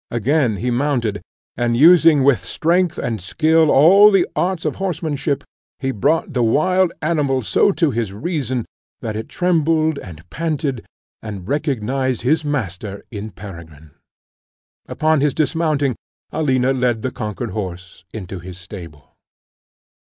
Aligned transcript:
Again 0.09 0.55
he 0.55 0.71
mounted, 0.71 1.21
and 1.55 1.77
using 1.77 2.23
with 2.23 2.43
strength 2.43 2.97
and 2.97 3.21
skill 3.21 3.69
all 3.69 4.09
the 4.09 4.25
arts 4.35 4.65
of 4.65 4.77
horsemanship, 4.77 5.43
he 5.77 5.91
brought 5.91 6.33
the 6.33 6.41
wild 6.41 6.91
animal 7.03 7.43
so 7.43 7.71
to 7.73 7.91
his 7.91 8.11
reason, 8.11 8.65
that 9.01 9.15
it 9.15 9.29
trembled 9.29 9.99
and 9.99 10.27
panted, 10.31 10.83
and 11.21 11.47
recognized 11.47 12.23
his 12.23 12.43
master 12.43 13.03
in 13.11 13.29
Peregrine. 13.29 13.91
Upon 14.87 15.21
his 15.21 15.35
dismounting, 15.35 15.95
Alina 16.31 16.73
led 16.73 17.03
the 17.03 17.11
conquered 17.11 17.51
horse 17.51 18.03
into 18.11 18.39
his 18.39 18.57
stable. 18.57 19.15